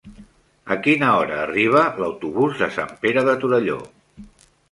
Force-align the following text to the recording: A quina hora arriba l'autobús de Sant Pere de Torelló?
A 0.75 0.77
quina 0.87 1.09
hora 1.17 1.35
arriba 1.41 1.83
l'autobús 2.03 2.57
de 2.63 2.71
Sant 2.79 2.97
Pere 3.05 3.25
de 3.31 3.37
Torelló? 3.45 3.79